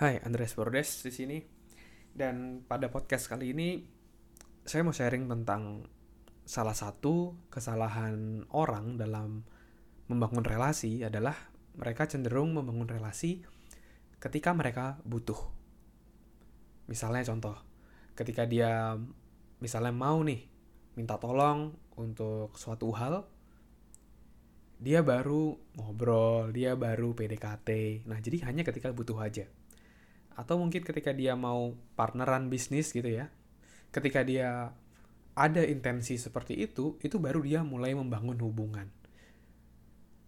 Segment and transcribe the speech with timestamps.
[0.00, 1.38] Hai, Andres Bordes di sini.
[2.08, 3.84] Dan pada podcast kali ini
[4.64, 5.84] saya mau sharing tentang
[6.40, 9.44] salah satu kesalahan orang dalam
[10.08, 11.36] membangun relasi adalah
[11.76, 13.44] mereka cenderung membangun relasi
[14.16, 15.36] ketika mereka butuh.
[16.88, 17.60] Misalnya contoh,
[18.16, 18.96] ketika dia
[19.60, 20.48] misalnya mau nih
[20.96, 23.28] minta tolong untuk suatu hal,
[24.80, 28.00] dia baru ngobrol, dia baru PDKT.
[28.08, 29.44] Nah, jadi hanya ketika butuh aja
[30.40, 33.28] atau mungkin ketika dia mau partneran bisnis gitu ya
[33.92, 34.72] ketika dia
[35.34, 38.86] ada intensi seperti itu itu baru dia mulai membangun hubungan.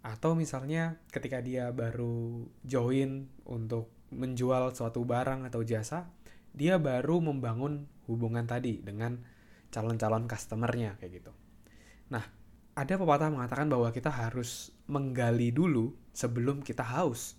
[0.00, 6.08] Atau misalnya ketika dia baru join untuk menjual suatu barang atau jasa
[6.50, 9.20] dia baru membangun hubungan tadi dengan
[9.70, 11.32] calon-calon customernya kayak gitu.
[12.10, 12.24] Nah
[12.74, 17.36] ada pepatah mengatakan bahwa kita harus menggali dulu sebelum kita haus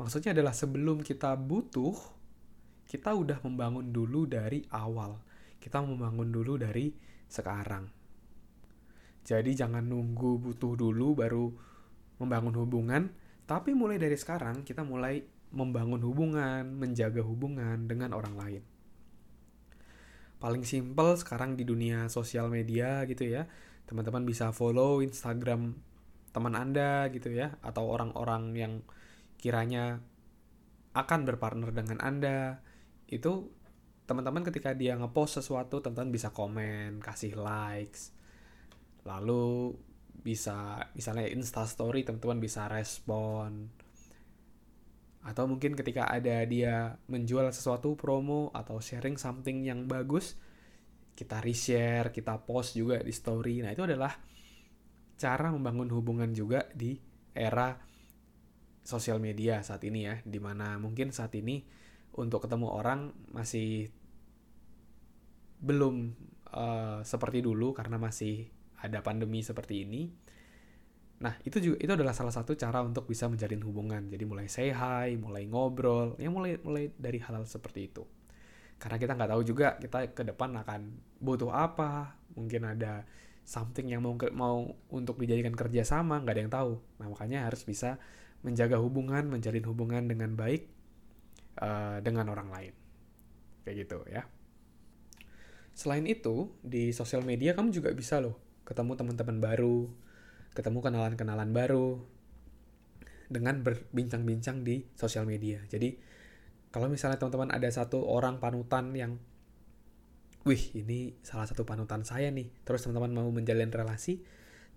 [0.00, 1.92] Maksudnya adalah sebelum kita butuh,
[2.88, 5.20] kita udah membangun dulu dari awal.
[5.60, 6.88] Kita membangun dulu dari
[7.28, 7.84] sekarang.
[9.20, 11.52] Jadi jangan nunggu butuh dulu baru
[12.16, 13.12] membangun hubungan,
[13.44, 15.20] tapi mulai dari sekarang kita mulai
[15.52, 18.62] membangun hubungan, menjaga hubungan dengan orang lain.
[20.40, 23.44] Paling simpel sekarang di dunia sosial media gitu ya.
[23.84, 25.76] Teman-teman bisa follow Instagram
[26.32, 28.72] teman Anda gitu ya atau orang-orang yang
[29.40, 30.04] kiranya
[30.92, 32.60] akan berpartner dengan Anda,
[33.08, 33.50] itu
[34.04, 38.12] teman-teman ketika dia ngepost sesuatu, teman-teman bisa komen, kasih likes.
[39.06, 39.74] Lalu
[40.20, 43.72] bisa misalnya Insta story teman-teman bisa respon.
[45.20, 50.36] Atau mungkin ketika ada dia menjual sesuatu promo atau sharing something yang bagus,
[51.12, 53.60] kita reshare, kita post juga di story.
[53.60, 54.16] Nah, itu adalah
[55.20, 56.96] cara membangun hubungan juga di
[57.36, 57.76] era
[58.90, 61.62] sosial media saat ini ya, di mana mungkin saat ini
[62.18, 63.94] untuk ketemu orang masih
[65.62, 66.16] belum
[66.50, 68.50] uh, seperti dulu karena masih
[68.82, 70.10] ada pandemi seperti ini.
[71.20, 74.08] Nah, itu juga itu adalah salah satu cara untuk bisa menjalin hubungan.
[74.08, 78.02] Jadi mulai say hi, mulai ngobrol, ya mulai mulai dari hal-hal seperti itu.
[78.80, 80.80] Karena kita nggak tahu juga kita ke depan akan
[81.20, 83.04] butuh apa, mungkin ada
[83.44, 86.72] something yang mau mau untuk dijadikan kerjasama, nggak ada yang tahu.
[87.04, 88.00] Nah, makanya harus bisa
[88.40, 90.68] menjaga hubungan, menjalin hubungan dengan baik
[91.60, 92.74] uh, dengan orang lain.
[93.64, 94.24] Kayak gitu ya.
[95.76, 99.90] Selain itu, di sosial media kamu juga bisa loh ketemu teman-teman baru,
[100.54, 101.98] ketemu kenalan-kenalan baru
[103.30, 105.62] dengan berbincang-bincang di sosial media.
[105.66, 105.98] Jadi,
[106.70, 109.12] kalau misalnya teman-teman ada satu orang panutan yang
[110.46, 112.48] wih, ini salah satu panutan saya nih.
[112.64, 114.22] Terus teman-teman mau menjalin relasi,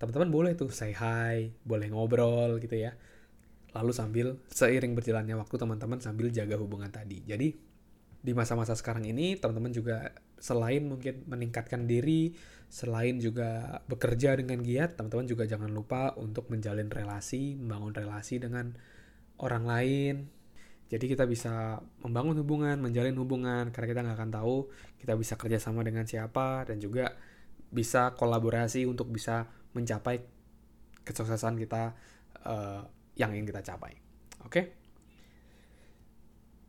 [0.02, 2.94] teman-teman boleh tuh say hi, boleh ngobrol gitu ya
[3.74, 7.26] lalu sambil seiring berjalannya waktu teman-teman sambil jaga hubungan tadi.
[7.26, 7.74] Jadi
[8.24, 12.32] di masa-masa sekarang ini teman-teman juga selain mungkin meningkatkan diri,
[12.72, 18.72] selain juga bekerja dengan giat, teman-teman juga jangan lupa untuk menjalin relasi, membangun relasi dengan
[19.44, 20.16] orang lain.
[20.88, 24.56] Jadi kita bisa membangun hubungan, menjalin hubungan, karena kita nggak akan tahu
[25.02, 27.12] kita bisa kerjasama dengan siapa dan juga
[27.74, 30.22] bisa kolaborasi untuk bisa mencapai
[31.02, 31.98] kesuksesan kita
[32.46, 32.86] uh,
[33.20, 33.98] yang ingin kita capai.
[34.44, 34.50] Oke?
[34.50, 34.66] Okay?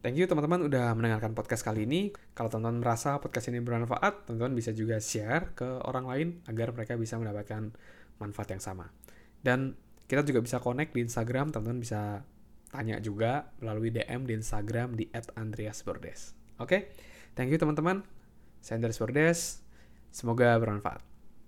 [0.04, 2.12] Thank you teman-teman udah mendengarkan podcast kali ini.
[2.36, 7.00] Kalau teman-teman merasa podcast ini bermanfaat, teman-teman bisa juga share ke orang lain agar mereka
[7.00, 7.72] bisa mendapatkan
[8.20, 8.92] manfaat yang sama.
[9.40, 9.72] Dan
[10.04, 12.20] kita juga bisa connect di Instagram, teman-teman bisa
[12.68, 16.36] tanya juga melalui DM di Instagram di @andreasbordes.
[16.60, 16.68] Oke?
[16.68, 16.80] Okay?
[17.32, 18.04] Thank you teman-teman.
[18.60, 19.60] Saya Andreas Bordes.
[20.14, 21.13] Semoga bermanfaat.